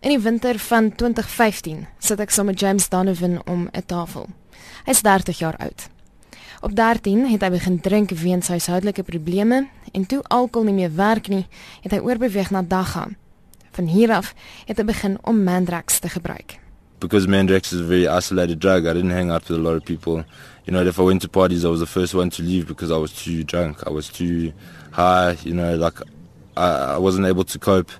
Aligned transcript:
In 0.00 0.08
die 0.08 0.20
winter 0.20 0.58
van 0.58 0.92
2015 0.94 1.86
sit 1.98 2.20
ek 2.22 2.30
saam 2.30 2.46
met 2.46 2.60
James 2.62 2.84
Donovan 2.88 3.40
om 3.50 3.66
'n 3.72 3.82
tafel. 3.86 4.28
Hy's 4.84 5.02
30 5.02 5.38
jaar 5.38 5.56
oud. 5.56 5.88
Op 6.60 6.74
13 6.74 7.26
het 7.26 7.42
hy 7.42 7.50
begin 7.50 7.80
drink 7.80 8.10
weens 8.10 8.48
huishoudelike 8.48 9.02
probleme 9.02 9.68
en 9.92 10.06
toe 10.06 10.22
alkohol 10.22 10.66
nie 10.66 10.74
meer 10.74 10.94
werk 10.94 11.28
nie, 11.28 11.46
het 11.82 11.92
hy 11.92 11.98
oorbeweeg 11.98 12.50
na 12.50 12.62
dagga. 12.62 13.08
Van 13.70 13.86
hier 13.86 14.12
af 14.12 14.34
het 14.66 14.76
hy 14.76 14.84
begin 14.84 15.18
om 15.22 15.42
Mandrax 15.42 15.98
te 15.98 16.08
gebruik. 16.08 16.58
Because 16.98 17.26
Mandrax 17.26 17.72
is 17.72 17.80
a 17.80 17.86
very 17.86 18.06
isolated 18.18 18.60
drug, 18.60 18.86
I 18.86 18.92
didn't 18.92 19.10
hang 19.10 19.30
out 19.30 19.48
with 19.48 19.58
a 19.58 19.62
lot 19.62 19.76
of 19.76 19.84
people. 19.84 20.24
You 20.64 20.72
know, 20.72 20.86
if 20.86 20.98
I 20.98 21.02
went 21.02 21.20
to 21.22 21.28
parties, 21.28 21.64
I 21.64 21.68
was 21.68 21.80
the 21.80 21.86
first 21.86 22.14
one 22.14 22.30
to 22.30 22.42
leave 22.42 22.66
because 22.66 22.94
I 22.94 22.98
was 22.98 23.12
too 23.12 23.42
drunk. 23.42 23.82
I 23.86 23.90
was 23.90 24.08
too 24.08 24.52
high, 24.92 25.36
you 25.42 25.54
know, 25.54 25.74
like 25.74 26.00
I, 26.56 26.94
I 26.94 26.98
wasn't 26.98 27.26
able 27.26 27.44
to 27.44 27.58
cope. 27.58 27.90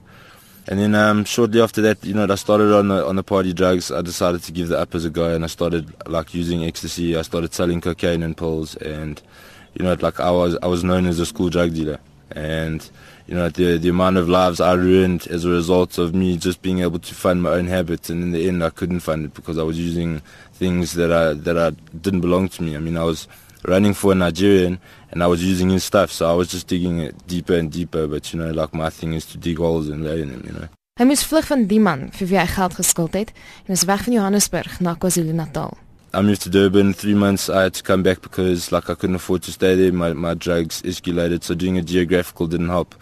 And 0.70 0.78
then 0.78 0.94
um, 0.94 1.24
shortly 1.24 1.62
after 1.62 1.80
that, 1.80 2.04
you 2.04 2.12
know, 2.12 2.26
I 2.28 2.34
started 2.34 2.74
on 2.74 2.88
the 2.88 3.06
on 3.06 3.16
the 3.16 3.22
party 3.22 3.54
drugs. 3.54 3.90
I 3.90 4.02
decided 4.02 4.42
to 4.42 4.52
give 4.52 4.68
the 4.68 4.78
up 4.78 4.94
as 4.94 5.06
a 5.06 5.10
go, 5.10 5.34
and 5.34 5.42
I 5.42 5.46
started 5.46 5.90
like 6.06 6.34
using 6.34 6.62
ecstasy. 6.62 7.16
I 7.16 7.22
started 7.22 7.54
selling 7.54 7.80
cocaine 7.80 8.22
and 8.22 8.36
pills, 8.36 8.76
and 8.76 9.20
you 9.72 9.82
know, 9.82 9.94
like 9.94 10.20
I 10.20 10.30
was 10.30 10.58
I 10.62 10.66
was 10.66 10.84
known 10.84 11.06
as 11.06 11.18
a 11.20 11.24
school 11.24 11.48
drug 11.48 11.72
dealer, 11.72 11.98
and 12.32 12.86
you 13.26 13.34
know, 13.34 13.48
the 13.48 13.78
the 13.78 13.88
amount 13.88 14.18
of 14.18 14.28
lives 14.28 14.60
I 14.60 14.74
ruined 14.74 15.26
as 15.28 15.46
a 15.46 15.48
result 15.48 15.96
of 15.96 16.14
me 16.14 16.36
just 16.36 16.60
being 16.60 16.80
able 16.80 16.98
to 16.98 17.14
fund 17.14 17.42
my 17.42 17.52
own 17.52 17.66
habits, 17.66 18.10
and 18.10 18.22
in 18.22 18.32
the 18.32 18.46
end, 18.46 18.62
I 18.62 18.68
couldn't 18.68 19.00
fund 19.00 19.24
it 19.24 19.32
because 19.32 19.56
I 19.56 19.62
was 19.62 19.78
using 19.78 20.20
things 20.52 20.92
that 20.94 21.10
I 21.10 21.32
that 21.32 21.56
I 21.56 21.70
didn't 21.96 22.20
belong 22.20 22.50
to 22.50 22.62
me. 22.62 22.76
I 22.76 22.78
mean, 22.78 22.98
I 22.98 23.04
was 23.04 23.26
running 23.64 23.94
for 23.94 24.12
a 24.12 24.14
Nigerian 24.14 24.78
and 25.10 25.22
I 25.22 25.26
was 25.26 25.44
using 25.44 25.70
his 25.70 25.84
stuff 25.84 26.10
so 26.10 26.28
I 26.30 26.32
was 26.32 26.48
just 26.48 26.66
digging 26.66 27.00
it 27.00 27.26
deeper 27.26 27.54
and 27.54 27.70
deeper 27.70 28.06
but 28.06 28.32
you 28.32 28.38
know 28.38 28.50
like 28.50 28.74
my 28.74 28.90
thing 28.90 29.14
is 29.14 29.26
to 29.26 29.38
dig 29.38 29.58
holes 29.58 29.88
and 29.88 30.04
lay 30.04 30.22
in 30.22 30.30
them 30.30 30.42
you 30.46 30.52
know 30.52 30.68
Hy 30.98 31.04
moes 31.06 31.20
vlug 31.22 31.46
van 31.46 31.60
die 31.70 31.78
man 31.78 32.08
vir 32.10 32.26
wie 32.26 32.38
hy 32.40 32.46
geld 32.50 32.72
geskuld 32.74 33.14
het 33.14 33.28
en 33.68 33.76
is 33.76 33.84
weg 33.86 34.00
van 34.02 34.16
Johannesburg 34.16 34.80
na 34.82 34.96
KwaZulu-Natal. 34.98 35.76
I 36.12 36.22
moved 36.22 36.42
to 36.42 36.50
Durban 36.50 36.90
3 36.92 37.14
months 37.14 37.48
I 37.48 37.62
had 37.62 37.74
to 37.74 37.84
come 37.84 38.02
back 38.02 38.20
because 38.20 38.72
like 38.72 38.90
I 38.90 38.96
couldn't 38.96 39.14
afford 39.14 39.44
to 39.44 39.52
stay 39.52 39.76
there 39.76 39.92
my 39.92 40.12
my 40.12 40.34
drugs 40.34 40.82
escalated 40.82 41.44
so 41.44 41.54
doing 41.54 41.78
a 41.78 41.82
geographical 41.82 42.48
didn't 42.48 42.74
help. 42.74 42.96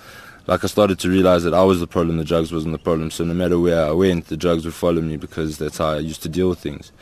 Like 0.46 0.62
I 0.62 0.66
started 0.66 0.98
to 0.98 1.08
realize 1.08 1.44
that 1.44 1.54
I 1.54 1.64
was 1.64 1.80
the 1.80 1.86
problem 1.86 2.18
the 2.18 2.24
drugs 2.24 2.52
wasn't 2.52 2.72
the 2.72 2.84
problem 2.84 3.10
so 3.10 3.24
no 3.24 3.32
matter 3.32 3.58
where 3.58 3.86
I 3.86 3.92
went 3.92 4.26
the 4.26 4.36
drugs 4.36 4.66
would 4.66 4.74
follow 4.74 5.00
me 5.00 5.16
because 5.16 5.56
that's 5.56 5.78
how 5.78 5.96
I 5.96 6.00
used 6.00 6.22
to 6.24 6.28
deal 6.28 6.50
with 6.50 6.58
things. 6.58 6.92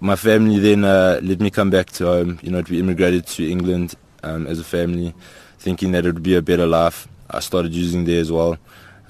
My 0.00 0.14
family 0.14 0.58
then 0.58 0.84
uh, 0.84 1.20
let 1.22 1.40
me 1.40 1.50
come 1.50 1.70
back 1.70 1.90
to 1.92 2.04
home. 2.04 2.38
You 2.42 2.50
know, 2.50 2.62
we 2.68 2.80
immigrated 2.80 3.26
to 3.28 3.50
England 3.50 3.94
um, 4.22 4.46
as 4.46 4.58
a 4.58 4.64
family, 4.64 5.14
thinking 5.58 5.92
that 5.92 6.04
it 6.04 6.12
would 6.12 6.22
be 6.22 6.36
a 6.36 6.42
better 6.42 6.66
life. 6.66 7.08
I 7.30 7.40
started 7.40 7.74
using 7.74 8.04
there 8.04 8.20
as 8.20 8.30
well. 8.30 8.58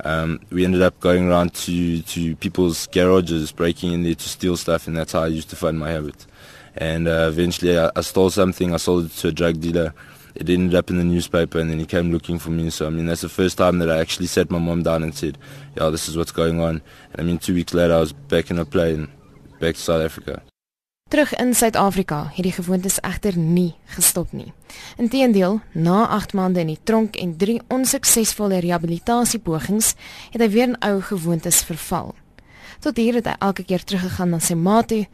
Um, 0.04 0.40
we 0.50 0.64
ended 0.64 0.82
up 0.82 1.00
going 1.00 1.28
around 1.28 1.54
to, 1.54 2.02
to 2.02 2.36
people's 2.36 2.86
garages, 2.86 3.50
breaking 3.50 3.94
in 3.94 4.04
there 4.04 4.14
to 4.14 4.28
steal 4.28 4.56
stuff, 4.56 4.86
and 4.86 4.96
that's 4.96 5.12
how 5.12 5.24
I 5.24 5.26
used 5.26 5.50
to 5.50 5.56
fund 5.56 5.78
my 5.78 5.90
habit. 5.90 6.24
And 6.76 7.08
uh, 7.08 7.26
eventually, 7.30 7.76
I, 7.76 7.90
I 7.96 8.02
stole 8.02 8.30
something. 8.30 8.72
I 8.72 8.76
sold 8.76 9.06
it 9.06 9.12
to 9.12 9.28
a 9.28 9.32
drug 9.32 9.60
dealer. 9.60 9.92
It 10.36 10.48
ended 10.48 10.76
up 10.76 10.88
in 10.88 10.98
the 10.98 11.04
newspaper, 11.04 11.58
and 11.58 11.68
then 11.68 11.80
he 11.80 11.86
came 11.86 12.12
looking 12.12 12.38
for 12.38 12.50
me. 12.50 12.70
So 12.70 12.86
I 12.86 12.90
mean, 12.90 13.06
that's 13.06 13.22
the 13.22 13.28
first 13.28 13.58
time 13.58 13.80
that 13.80 13.90
I 13.90 13.98
actually 13.98 14.26
sat 14.26 14.52
my 14.52 14.58
mom 14.58 14.84
down 14.84 15.02
and 15.02 15.14
said, 15.14 15.36
"Yeah, 15.76 15.88
this 15.88 16.08
is 16.08 16.16
what's 16.16 16.32
going 16.32 16.60
on." 16.60 16.82
And 17.12 17.20
I 17.20 17.22
mean, 17.22 17.38
two 17.38 17.54
weeks 17.54 17.74
later, 17.74 17.94
I 17.94 18.00
was 18.00 18.12
back 18.12 18.50
in 18.50 18.58
a 18.58 18.64
plane, 18.64 19.08
back 19.58 19.74
to 19.74 19.80
South 19.80 20.02
Africa. 20.02 20.42
Terug 21.06 21.34
in 21.34 21.54
Suid-Afrika 21.54 22.32
het 22.34 22.42
die 22.42 22.52
gewoontes 22.52 22.96
egter 23.06 23.36
nie 23.38 23.76
gestop 23.94 24.32
nie. 24.34 24.48
Inteendeel, 24.98 25.60
na 25.70 26.00
8 26.10 26.32
maande 26.34 26.64
in 26.64 26.72
die 26.72 26.80
tronk 26.82 27.14
en 27.22 27.36
3 27.38 27.60
onsuksesvolle 27.70 28.58
rehabilitasiepogings, 28.64 29.92
het 30.34 30.42
hy 30.42 30.48
weer 30.50 30.72
in 30.72 30.74
ou 30.82 30.96
gewoontes 31.06 31.60
verval. 31.68 32.10
Tot 32.82 32.98
hier 32.98 33.20
het 33.20 33.30
hy 33.30 33.36
elke 33.38 33.62
keer 33.68 33.84
teruggegaan 33.86 34.34
na 34.34 34.40
sy 34.42 34.56
ma 34.58 34.80
toe, 34.82 35.04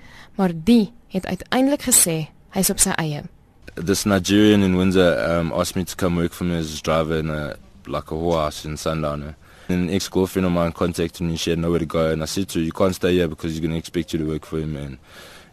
maar 0.40 0.56
die 0.56 0.94
het 1.12 1.28
uiteindelik 1.28 1.84
gesê 1.90 2.16
hy's 2.56 2.72
op 2.72 2.80
sy 2.80 2.96
eie. 2.96 3.20
This 3.76 4.06
Nigerian 4.08 4.64
in 4.64 4.78
Windsor 4.80 5.20
um, 5.28 5.52
asked 5.52 5.76
me 5.76 5.84
to 5.84 5.96
come 5.96 6.16
work 6.16 6.32
for 6.32 6.48
me 6.48 6.56
as 6.56 6.72
a 6.72 6.80
driver 6.80 7.20
in 7.20 7.28
a 7.28 7.58
like 7.84 8.08
a 8.08 8.16
horse 8.16 8.64
in 8.64 8.78
Sundowner. 8.80 9.36
An 9.68 9.90
ex-girlfriend 9.90 10.46
of 10.46 10.52
mine 10.56 10.72
contacted 10.72 11.20
me, 11.20 11.36
she 11.36 11.50
had 11.50 11.58
nowhere 11.58 11.84
to 11.84 11.86
go, 11.86 12.12
and 12.12 12.22
I 12.22 12.26
said 12.26 12.48
to 12.48 12.60
her, 12.60 12.64
you 12.64 12.72
can't 12.72 12.94
stay 12.94 13.12
here 13.12 13.28
because 13.28 13.52
he's 13.52 13.60
going 13.60 13.72
to 13.72 13.78
expect 13.78 14.14
you 14.14 14.18
to 14.20 14.24
work 14.24 14.46
for 14.46 14.58
him, 14.58 14.76
and 14.76 14.96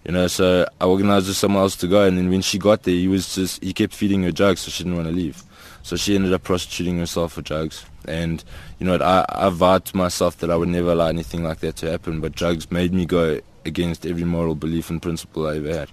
You 0.05 0.13
know, 0.13 0.27
so 0.27 0.65
I 0.79 0.85
organized 0.85 1.27
with 1.27 1.35
someone 1.35 1.61
else 1.61 1.75
to 1.77 1.87
go, 1.87 2.03
and 2.03 2.17
then 2.17 2.29
when 2.29 2.41
she 2.41 2.57
got 2.57 2.83
there, 2.83 2.95
he 2.95 3.07
was 3.07 3.35
just 3.35 3.63
he 3.63 3.73
kept 3.73 3.93
feeding 3.93 4.23
her 4.23 4.31
drugs, 4.31 4.61
so 4.61 4.71
she 4.71 4.83
didn't 4.83 4.95
want 4.97 5.09
to 5.09 5.13
leave. 5.13 5.43
So 5.83 5.95
she 5.95 6.15
ended 6.15 6.33
up 6.33 6.43
prostituting 6.43 6.97
herself 6.97 7.33
for 7.33 7.41
drugs. 7.41 7.85
And 8.07 8.43
you 8.79 8.85
know, 8.85 8.95
I 8.95 9.25
I 9.29 9.49
vowed 9.49 9.85
to 9.85 9.97
myself 9.97 10.37
that 10.37 10.49
I 10.49 10.55
would 10.55 10.69
never 10.69 10.91
allow 10.91 11.07
anything 11.07 11.43
like 11.43 11.59
that 11.59 11.75
to 11.77 11.91
happen. 11.91 12.21
But 12.21 12.33
drugs 12.33 12.71
made 12.71 12.93
me 12.93 13.05
go 13.05 13.41
against 13.65 14.05
every 14.05 14.23
moral 14.23 14.55
belief 14.55 14.89
and 14.89 15.01
principle 15.01 15.47
I 15.47 15.57
ever 15.57 15.73
had. 15.73 15.89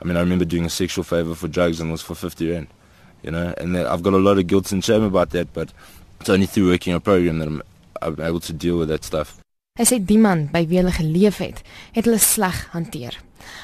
I 0.00 0.04
mean, 0.04 0.16
I 0.16 0.20
remember 0.20 0.44
doing 0.46 0.64
a 0.64 0.70
sexual 0.70 1.04
favor 1.04 1.34
for 1.34 1.48
drugs, 1.48 1.80
and 1.80 1.90
it 1.90 1.92
was 1.92 2.02
for 2.02 2.14
fifty 2.14 2.50
rand. 2.50 2.68
You 3.22 3.30
know, 3.30 3.54
and 3.58 3.76
I've 3.76 4.02
got 4.02 4.14
a 4.14 4.18
lot 4.18 4.38
of 4.38 4.46
guilt 4.46 4.72
and 4.72 4.82
shame 4.82 5.02
about 5.02 5.30
that. 5.30 5.52
But 5.52 5.72
it's 6.20 6.30
only 6.30 6.46
through 6.46 6.70
working 6.70 6.94
a 6.94 7.00
program 7.00 7.38
that 7.38 7.48
I'm, 7.48 7.62
I'm 8.00 8.20
able 8.20 8.40
to 8.40 8.52
deal 8.52 8.78
with 8.78 8.88
that 8.88 9.04
stuff. 9.04 9.38
Hy 9.80 9.86
sê 9.88 9.96
die 10.04 10.18
man 10.20 10.42
by 10.52 10.60
wie 10.68 10.76
hulle 10.76 10.92
geleef 10.92 11.38
het, 11.40 11.62
het 11.94 12.04
hulle 12.04 12.18
sleg 12.20 12.56
hanteer. 12.74 13.14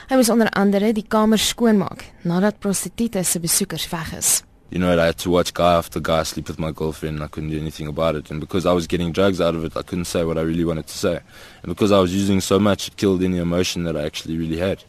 Hy 0.09 0.17
moes 0.17 0.31
onder 0.33 0.49
andere 0.56 0.94
die 0.97 1.05
kamer 1.05 1.37
skoonmaak 1.37 2.06
nadat 2.25 2.56
prostituie 2.62 3.25
se 3.25 3.43
besoekers 3.43 3.84
weg 3.91 4.15
is. 4.16 4.31
You 4.71 4.81
know, 4.81 4.89
I 4.89 5.06
had 5.06 5.19
to 5.19 5.31
watch 5.31 5.53
guy 5.53 5.75
after 5.77 6.00
guy 6.00 6.22
sleep 6.22 6.49
with 6.49 6.59
my 6.59 6.72
girlfriend 6.72 7.16
and 7.16 7.25
I 7.25 7.28
couldn't 7.28 7.50
do 7.50 7.59
anything 7.59 7.87
about 7.87 8.16
it. 8.16 8.31
And 8.31 8.41
because 8.41 8.65
I 8.65 8.72
was 8.72 8.87
getting 8.87 9.12
drugs 9.12 9.43
out 9.43 9.55
of 9.55 9.65
it, 9.65 9.77
I 9.77 9.83
couldn't 9.83 10.06
say 10.06 10.25
what 10.25 10.39
I 10.39 10.41
really 10.41 10.65
wanted 10.65 10.87
to 10.87 10.97
say. 10.97 11.21
And 11.62 11.69
because 11.69 11.93
I 11.93 12.00
was 12.00 12.15
using 12.15 12.41
so 12.41 12.59
much, 12.59 12.89
it 12.89 12.97
killed 12.97 13.22
any 13.22 13.37
emotion 13.37 13.84
that 13.84 13.97
I 13.97 14.05
actually 14.05 14.39
really 14.39 14.59
had. 14.59 14.84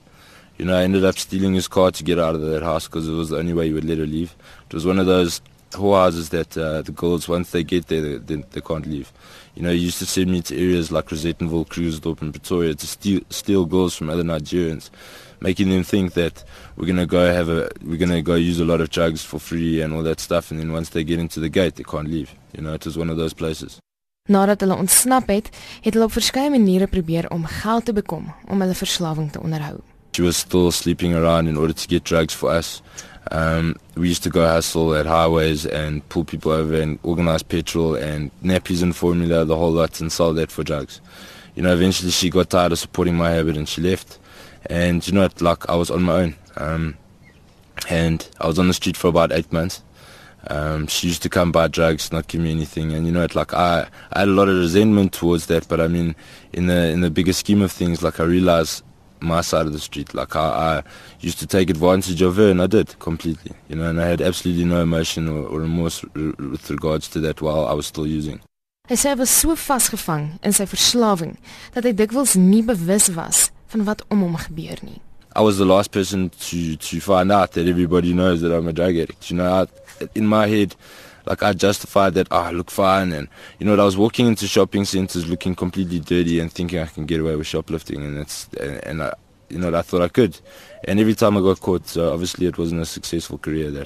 You 0.57 0.65
know, 0.65 0.77
I 0.77 0.83
ended 0.83 1.03
up 1.03 1.17
stealing 1.17 1.53
his 1.53 1.67
car 1.67 1.91
to 1.91 2.03
get 2.03 2.19
out 2.19 2.35
of 2.35 2.41
that 2.41 2.63
house 2.63 2.87
because 2.87 3.07
it 3.07 3.13
was 3.13 3.29
the 3.29 3.37
only 3.37 3.53
way 3.53 3.67
he 3.67 3.73
would 3.73 3.85
let 3.85 3.97
her 3.97 4.07
leave. 4.07 4.33
It 4.69 4.73
was 4.73 4.85
one 4.85 4.97
of 4.97 5.07
those 5.07 5.41
whorehouses 5.71 6.29
that 6.29 6.57
uh, 6.57 6.81
the 6.81 6.91
girls, 6.91 7.27
once 7.27 7.51
they 7.51 7.63
get 7.63 7.87
there, 7.87 8.19
they, 8.19 8.35
they, 8.35 8.61
can't 8.61 8.85
leave. 8.85 9.11
You 9.55 9.63
know, 9.63 9.71
he 9.71 9.77
used 9.77 9.99
to 9.99 10.05
send 10.05 10.31
me 10.31 10.41
to 10.43 10.55
areas 10.55 10.91
like 10.91 11.07
Rosettenville, 11.07 11.67
Krugersdorp, 11.67 12.21
and 12.21 12.33
Pretoria 12.33 12.75
to 12.75 12.87
steal, 12.87 13.21
steal 13.29 13.65
girls 13.65 13.95
from 13.95 14.09
other 14.09 14.23
Nigerians, 14.23 14.89
making 15.39 15.69
them 15.69 15.83
think 15.83 16.13
that 16.13 16.43
we're 16.75 16.87
gonna 16.87 17.05
go 17.05 17.31
have 17.31 17.49
a, 17.49 17.69
we're 17.83 17.97
gonna 17.97 18.21
go 18.21 18.35
use 18.35 18.59
a 18.59 18.65
lot 18.65 18.81
of 18.81 18.89
drugs 18.89 19.23
for 19.23 19.39
free 19.39 19.81
and 19.81 19.93
all 19.93 20.03
that 20.03 20.19
stuff, 20.19 20.51
and 20.51 20.59
then 20.59 20.71
once 20.71 20.89
they 20.89 21.03
get 21.03 21.19
into 21.19 21.39
the 21.39 21.49
gate, 21.49 21.75
they 21.75 21.83
can't 21.83 22.07
leave. 22.07 22.33
You 22.55 22.61
know, 22.63 22.73
it 22.73 22.85
was 22.85 22.97
one 22.97 23.09
of 23.09 23.17
those 23.17 23.33
places. 23.33 23.79
Nadat 24.27 24.59
hulle 24.59 24.75
ontsnap 24.75 25.29
het, 25.31 25.47
het 25.81 25.93
hulle 25.93 26.05
op 26.05 26.11
verskeie 26.11 26.51
maniere 26.51 26.87
probeer 26.91 27.29
om 27.31 27.45
geld 27.47 27.85
te 27.85 27.93
bekom 27.95 28.33
om 28.51 28.59
hulle 28.61 28.75
verslawing 28.75 29.31
te 29.31 29.39
onderhou. 29.39 29.79
She 30.17 30.23
was 30.23 30.35
still 30.35 30.71
sleeping 30.71 31.13
around 31.13 31.47
in 31.47 31.57
order 31.57 31.73
to 31.73 31.87
get 31.87 32.03
drugs 32.03 32.33
for 32.33 32.49
us. 32.49 32.81
Um, 33.29 33.75
we 33.93 34.07
used 34.07 34.23
to 34.23 34.31
go 34.31 34.47
hustle 34.47 34.95
at 34.95 35.05
highways 35.05 35.67
and 35.67 36.01
pull 36.09 36.25
people 36.25 36.51
over 36.51 36.73
and 36.73 36.97
organize 37.03 37.43
petrol 37.43 37.93
and 37.93 38.31
nappies 38.43 38.81
and 38.81 38.95
formula, 38.95 39.45
the 39.45 39.55
whole 39.55 39.71
lot, 39.71 40.01
and 40.01 40.11
sell 40.11 40.33
that 40.33 40.49
for 40.49 40.63
drugs. 40.63 41.01
You 41.53 41.61
know, 41.61 41.71
eventually 41.71 42.09
she 42.09 42.31
got 42.31 42.49
tired 42.49 42.71
of 42.71 42.79
supporting 42.79 43.15
my 43.15 43.29
habit 43.29 43.57
and 43.57 43.69
she 43.69 43.79
left. 43.79 44.17
And 44.65 45.07
you 45.07 45.13
know, 45.13 45.29
like 45.39 45.69
I 45.69 45.75
was 45.75 45.91
on 45.91 46.01
my 46.01 46.21
own. 46.21 46.35
Um, 46.55 46.97
and 47.87 48.27
I 48.41 48.47
was 48.47 48.57
on 48.57 48.67
the 48.69 48.73
street 48.73 48.97
for 48.97 49.09
about 49.09 49.31
eight 49.31 49.53
months. 49.53 49.83
Um, 50.47 50.87
she 50.87 51.09
used 51.09 51.21
to 51.21 51.29
come 51.29 51.51
buy 51.51 51.67
drugs, 51.67 52.11
not 52.11 52.27
give 52.27 52.41
me 52.41 52.49
anything, 52.49 52.91
and 52.91 53.05
you 53.05 53.11
know, 53.11 53.21
it 53.21 53.35
like 53.35 53.53
I, 53.53 53.87
I 54.13 54.19
had 54.21 54.29
a 54.29 54.31
lot 54.31 54.49
of 54.49 54.57
resentment 54.57 55.13
towards 55.13 55.45
that. 55.45 55.67
But 55.67 55.79
I 55.79 55.87
mean, 55.87 56.15
in 56.53 56.65
the 56.65 56.87
in 56.87 57.01
the 57.01 57.11
bigger 57.11 57.33
scheme 57.33 57.61
of 57.61 57.71
things, 57.71 58.01
like 58.01 58.19
I 58.19 58.23
realized 58.23 58.81
my 59.19 59.41
side 59.41 59.65
of 59.65 59.73
the 59.73 59.79
street. 59.79 60.13
Like 60.13 60.35
I, 60.35 60.47
I 60.79 60.83
used 61.21 61.39
to 61.39 61.47
take 61.47 61.69
advantage 61.69 62.21
of 62.21 62.35
her, 62.37 62.49
and 62.49 62.61
I 62.61 62.67
did 62.67 62.97
completely. 62.99 63.53
You 63.69 63.75
know, 63.75 63.89
and 63.89 64.01
I 64.01 64.07
had 64.07 64.21
absolutely 64.21 64.65
no 64.65 64.81
emotion 64.81 65.27
or, 65.27 65.47
or 65.47 65.59
remorse 65.59 66.03
with 66.13 66.69
regards 66.69 67.07
to 67.09 67.19
that 67.21 67.41
while 67.41 67.67
I 67.67 67.73
was 67.73 67.87
still 67.87 68.07
using. 68.07 68.39
Hy 68.87 68.95
sê 68.95 69.11
hy 69.11 69.19
was 69.19 69.29
so 69.29 69.51
vasgevang 69.59 70.37
in 70.47 70.53
sy 70.55 70.63
verslawing 70.63 71.35
dat 71.75 71.83
hy 71.83 71.91
dikwels 71.91 72.37
nie 72.39 72.61
bewus 72.63 73.09
was 73.11 73.49
van 73.73 73.83
wat 73.83 74.05
om 74.07 74.21
hom 74.23 74.37
gebeur 74.39 74.79
nie. 74.79 75.01
I 75.35 75.41
was 75.41 75.57
the 75.57 75.67
last 75.67 75.91
person 75.91 76.29
to 76.47 76.77
to 76.77 77.01
find 77.01 77.31
out 77.31 77.51
that 77.51 77.67
everybody 77.67 78.13
knows 78.13 78.39
that 78.41 78.55
I'm 78.55 78.67
a 78.67 78.73
drug 78.73 78.95
addict. 78.95 79.29
You 79.29 79.37
know, 79.37 79.49
I, 79.51 80.07
in 80.15 80.25
my 80.25 80.47
head, 80.47 80.75
like 81.27 81.43
I 81.43 81.53
justified 81.53 82.13
that 82.15 82.27
oh, 82.31 82.37
I 82.37 82.51
look 82.51 82.71
fine 82.71 83.11
and 83.11 83.27
you 83.59 83.65
know 83.65 83.73
I 83.79 83.85
was 83.85 83.97
walking 83.97 84.27
into 84.27 84.47
shopping 84.47 84.85
centers 84.85 85.27
looking 85.27 85.55
completely 85.55 85.99
dirty 85.99 86.39
and 86.39 86.51
thinking 86.51 86.79
I 86.79 86.85
can 86.85 87.05
get 87.05 87.19
away 87.19 87.35
with 87.35 87.47
shoplifting 87.47 88.03
and 88.03 88.17
it's 88.17 88.47
and, 88.59 88.83
and 88.85 89.03
I 89.03 89.13
you 89.49 89.59
know 89.59 89.75
I 89.77 89.81
thought 89.81 90.01
I 90.01 90.07
could. 90.07 90.39
And 90.85 90.99
every 90.99 91.15
time 91.15 91.37
I 91.37 91.41
got 91.41 91.59
caught 91.59 91.87
so 91.87 92.13
obviously 92.13 92.47
it 92.47 92.57
wasn't 92.57 92.81
a 92.81 92.85
successful 92.85 93.37
career 93.37 93.71
there 93.71 93.85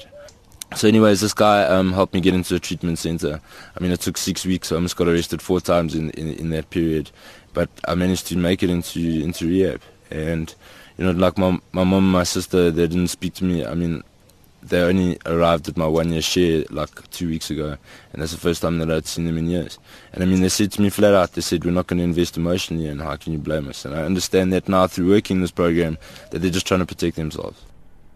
so 0.76 0.88
anyways 0.88 1.20
this 1.20 1.34
guy 1.34 1.64
um, 1.64 1.92
helped 1.92 2.14
me 2.14 2.20
get 2.20 2.34
into 2.34 2.54
a 2.54 2.58
treatment 2.58 2.98
center. 2.98 3.40
I 3.76 3.82
mean 3.82 3.92
it 3.92 4.00
took 4.00 4.16
six 4.16 4.44
weeks. 4.46 4.72
I 4.72 4.76
almost 4.76 4.96
got 4.96 5.08
arrested 5.08 5.42
four 5.42 5.60
times 5.60 5.94
in, 5.94 6.10
in 6.10 6.32
in 6.34 6.50
that 6.50 6.70
period. 6.70 7.10
But 7.52 7.68
I 7.86 7.94
managed 7.94 8.26
to 8.28 8.36
make 8.36 8.62
it 8.62 8.70
into 8.70 9.00
into 9.00 9.46
rehab. 9.46 9.82
And 10.10 10.54
you 10.96 11.04
know 11.04 11.12
like 11.12 11.36
my 11.38 11.58
my 11.72 11.84
mom 11.84 12.04
and 12.04 12.12
my 12.12 12.22
sister 12.22 12.70
they 12.70 12.86
didn't 12.86 13.08
speak 13.08 13.34
to 13.34 13.44
me. 13.44 13.66
I 13.66 13.74
mean 13.74 14.02
they 14.62 14.80
only 14.80 15.18
arrived 15.26 15.68
at 15.68 15.76
my 15.76 15.86
one 15.86 16.12
year 16.12 16.22
share 16.22 16.64
like 16.70 17.10
two 17.10 17.28
weeks 17.28 17.50
ago, 17.50 17.76
and 18.12 18.22
that's 18.22 18.32
the 18.32 18.38
first 18.38 18.62
time 18.62 18.78
that 18.78 18.90
I'd 18.90 19.06
seen 19.06 19.26
them 19.26 19.38
in 19.38 19.48
years. 19.48 19.78
And 20.12 20.22
I 20.22 20.26
mean, 20.26 20.40
they 20.40 20.48
said 20.48 20.72
to 20.72 20.82
me 20.82 20.90
flat 20.90 21.14
out, 21.14 21.32
they 21.32 21.40
said, 21.40 21.64
we're 21.64 21.72
not 21.72 21.88
going 21.88 21.98
to 21.98 22.04
invest 22.04 22.36
emotionally, 22.36 22.88
and 22.88 23.00
how 23.00 23.16
can 23.16 23.32
you 23.32 23.38
blame 23.38 23.68
us? 23.68 23.84
And 23.84 23.94
I 23.94 24.02
understand 24.02 24.52
that 24.52 24.68
now 24.68 24.86
through 24.86 25.10
working 25.10 25.40
this 25.40 25.50
program, 25.50 25.98
that 26.30 26.38
they're 26.38 26.50
just 26.50 26.66
trying 26.66 26.80
to 26.80 26.86
protect 26.86 27.16
themselves. 27.16 27.58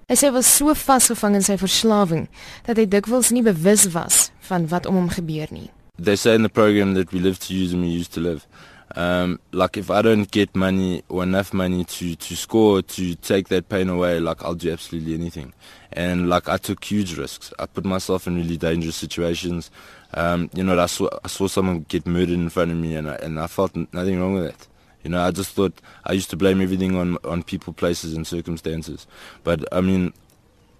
Hy 0.06 0.14
sê 0.14 0.28
was 0.30 0.46
so 0.46 0.70
vasgevang 0.70 1.34
in 1.34 1.42
sy 1.42 1.56
verslawing 1.58 2.28
dat 2.62 2.78
hy 2.78 2.84
dikwels 2.86 3.32
nie 3.34 3.42
bewus 3.42 3.88
was 3.90 4.28
van 4.46 4.68
wat 4.70 4.86
om 4.86 4.94
hom 4.94 5.08
gebeur 5.10 5.50
nie. 5.50 5.66
They 5.98 6.14
say 6.14 6.36
in 6.36 6.44
the 6.44 6.48
program 6.48 6.94
that 6.94 7.10
we 7.10 7.18
live 7.18 7.40
to 7.40 7.54
use 7.54 7.72
and 7.72 7.82
we 7.82 7.88
use 7.88 8.06
to 8.14 8.20
live. 8.20 8.46
Um, 8.94 9.40
like 9.52 9.76
if 9.76 9.90
I 9.90 10.00
don't 10.00 10.30
get 10.30 10.54
money 10.54 11.02
or 11.08 11.22
enough 11.22 11.52
money 11.52 11.84
to, 11.84 12.14
to 12.14 12.36
score 12.36 12.82
to 12.82 13.14
take 13.16 13.48
that 13.48 13.68
pain 13.68 13.88
away, 13.88 14.20
like 14.20 14.42
I'll 14.44 14.54
do 14.54 14.72
absolutely 14.72 15.14
anything. 15.14 15.52
And 15.92 16.28
like 16.28 16.48
I 16.48 16.56
took 16.56 16.84
huge 16.84 17.18
risks. 17.18 17.52
I 17.58 17.66
put 17.66 17.84
myself 17.84 18.26
in 18.26 18.36
really 18.36 18.56
dangerous 18.56 18.96
situations. 18.96 19.70
Um, 20.14 20.50
you 20.54 20.62
know, 20.62 20.78
I 20.78 20.86
saw 20.86 21.08
I 21.24 21.28
saw 21.28 21.46
someone 21.46 21.84
get 21.88 22.06
murdered 22.06 22.30
in 22.30 22.48
front 22.48 22.70
of 22.70 22.76
me, 22.76 22.94
and 22.94 23.10
I, 23.10 23.14
and 23.16 23.40
I 23.40 23.46
felt 23.48 23.74
nothing 23.92 24.20
wrong 24.20 24.34
with 24.34 24.44
that. 24.44 24.66
You 25.02 25.10
know, 25.10 25.22
I 25.22 25.30
just 25.30 25.50
thought 25.50 25.80
I 26.04 26.12
used 26.12 26.30
to 26.30 26.36
blame 26.36 26.60
everything 26.60 26.96
on 26.96 27.18
on 27.24 27.42
people, 27.42 27.72
places, 27.72 28.14
and 28.14 28.26
circumstances. 28.26 29.06
But 29.42 29.64
I 29.72 29.80
mean, 29.80 30.12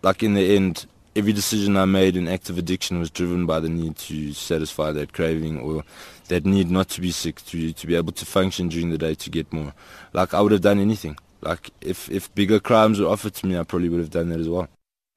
like 0.03 0.23
in 0.23 0.35
the 0.35 0.55
end, 0.55 0.87
every 1.17 1.33
decision 1.33 1.77
I 1.77 1.87
made 1.87 2.17
in 2.17 2.29
active 2.29 2.59
addiction 2.59 2.99
was 2.99 3.11
driven 3.11 3.47
by 3.47 3.59
the 3.61 3.69
need 3.69 3.97
to 3.97 4.33
satisfy 4.35 4.93
that 4.93 5.13
craving 5.13 5.59
or 5.59 5.83
that 6.29 6.45
need 6.45 6.71
not 6.71 6.89
to 6.91 7.01
be 7.01 7.11
sick, 7.11 7.45
to 7.47 7.73
to 7.73 7.87
be 7.87 7.97
able 7.97 8.13
to 8.13 8.27
function 8.27 8.69
during 8.69 8.91
the 8.91 8.99
day 8.99 9.15
to 9.15 9.31
get 9.31 9.53
more. 9.53 9.73
Like 10.13 10.35
I 10.35 10.41
would 10.41 10.53
have 10.53 10.61
done 10.61 10.79
anything. 10.79 11.17
Like 11.41 11.71
if 11.81 12.11
if 12.11 12.33
bigger 12.35 12.61
crimes 12.61 13.01
were 13.01 13.09
offered 13.09 13.35
to 13.35 13.47
me, 13.47 13.59
I 13.59 13.65
probably 13.65 13.89
would 13.89 14.01
have 14.01 14.11
done 14.11 14.29
that 14.29 14.41
as 14.41 14.49
well. 14.49 14.69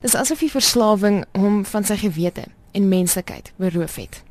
Dis 0.02 0.16
asof 0.16 0.40
die 0.40 0.50
verslawing 0.50 1.26
hom 1.36 1.64
van 1.68 1.84
sy 1.84 1.98
gewete 2.00 2.46
en 2.72 2.88
menslikheid 2.88 3.52
beroof 3.60 3.98
het. 4.00 4.22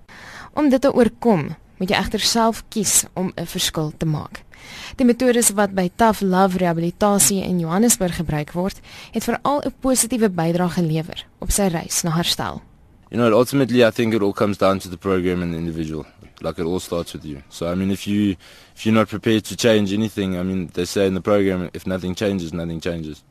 Om 0.57 0.71
dit 0.73 0.81
te 0.81 0.93
oorkom, 0.93 1.51
moet 1.79 1.91
jy 1.91 1.97
egter 1.97 2.21
self 2.21 2.65
kies 2.69 3.05
om 3.15 3.33
'n 3.37 3.47
verskil 3.47 3.93
te 3.97 4.07
maak. 4.07 4.43
Die 4.97 5.07
metodes 5.07 5.51
wat 5.51 5.75
by 5.75 5.89
Tough 5.97 6.21
Love 6.21 6.59
Rehabilitasie 6.59 7.43
in 7.43 7.61
Johannesburg 7.61 8.17
gebruik 8.17 8.53
word, 8.53 8.81
het 9.13 9.25
veral 9.25 9.63
'n 9.65 9.75
positiewe 9.81 10.29
bydrae 10.31 10.69
gelewer 10.69 11.27
op 11.39 11.51
sy 11.51 11.69
reis 11.69 12.03
na 12.03 12.11
herstel. 12.11 12.63
You 13.11 13.17
know, 13.21 13.39
ultimately 13.39 13.85
I 13.85 13.91
think 13.91 14.15
it 14.15 14.23
all 14.23 14.33
comes 14.33 14.59
down 14.59 14.79
to 14.79 14.89
the 14.89 14.97
program 14.97 15.43
and 15.43 15.53
the 15.53 15.59
individual. 15.59 16.07
Like 16.41 16.59
it 16.59 16.67
all 16.67 16.81
starts 16.81 17.13
with 17.13 17.25
you. 17.25 17.43
So 17.49 17.67
I 17.67 17.75
mean 17.75 17.91
if 17.91 18.07
you 18.07 18.37
if 18.77 18.85
you're 18.85 18.95
not 18.95 19.09
prepared 19.09 19.45
to 19.45 19.57
change 19.57 19.93
anything, 19.93 20.37
I 20.37 20.43
mean 20.43 20.71
they 20.75 20.85
say 20.85 21.07
in 21.07 21.15
the 21.15 21.21
program 21.21 21.71
if 21.73 21.87
nothing 21.87 22.15
changes, 22.15 22.53
nothing 22.53 22.81
changes. 22.81 23.23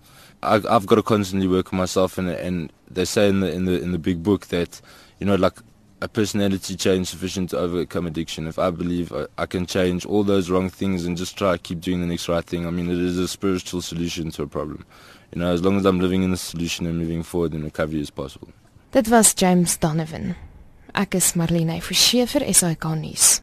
I 0.42 0.56
I've 0.56 0.86
got 0.86 0.96
to 0.96 1.04
constantly 1.04 1.48
work 1.48 1.74
on 1.74 1.80
myself 1.80 2.18
and 2.18 2.30
and 2.30 2.72
they 2.90 3.06
say 3.06 3.30
in 3.30 3.40
the 3.42 3.52
in 3.52 3.66
the 3.66 3.82
in 3.82 3.92
the 3.92 4.00
big 4.00 4.24
book 4.24 4.48
that 4.48 4.82
you 5.20 5.28
know 5.28 5.36
like 5.36 5.62
a 6.02 6.08
personality 6.08 6.76
change 6.76 7.08
sufficient 7.08 7.50
to 7.50 7.58
overcome 7.58 8.06
addiction. 8.06 8.48
If 8.48 8.60
I 8.60 8.70
believe 8.70 9.12
I, 9.12 9.26
I 9.38 9.46
can 9.46 9.66
change 9.66 10.06
all 10.06 10.24
those 10.24 10.50
wrong 10.50 10.70
things 10.70 11.06
and 11.06 11.18
just 11.18 11.38
try 11.38 11.54
to 11.54 11.58
keep 11.58 11.82
doing 11.82 12.02
the 12.02 12.08
next 12.08 12.30
right 12.30 12.46
thing, 12.46 12.68
I 12.68 12.70
mean, 12.70 12.90
it 12.90 13.00
is 13.00 13.18
a 13.18 13.28
spiritual 13.28 13.82
solution 13.82 14.32
to 14.32 14.44
a 14.44 14.48
problem. 14.48 14.86
You 15.34 15.42
know, 15.42 15.52
as 15.52 15.64
long 15.64 15.78
as 15.78 15.86
I'm 15.86 16.00
living 16.00 16.24
in 16.24 16.32
the 16.32 16.38
solution 16.38 16.86
and 16.86 16.98
moving 16.98 17.24
forward, 17.24 17.52
then 17.54 17.64
recovery 17.64 18.02
is 18.02 18.12
possible. 18.12 18.50
Dit 18.92 19.10
was 19.10 19.34
James 19.34 19.78
Donovan. 19.78 20.36
Ek 20.96 21.16
is 21.16 21.34
Marlene 21.34 21.82
Forsie 21.82 22.26
vir 22.26 22.54
SAK 22.54 22.86
nuus. 22.96 23.42